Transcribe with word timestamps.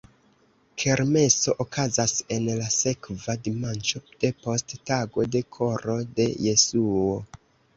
Kermeso 0.83 1.51
okazas 1.65 2.13
en 2.37 2.47
la 2.61 2.69
sekva 2.77 3.35
dimanĉo 3.49 4.01
depost 4.25 4.75
tago 4.93 5.27
de 5.37 5.43
Koro 5.59 5.99
de 6.21 6.29
Jesuo. 6.49 7.07